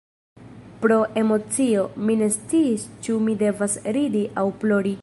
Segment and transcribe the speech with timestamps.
[0.85, 4.99] Pro emocio, mi ne sciis ĉu mi devas ridi aŭ plori...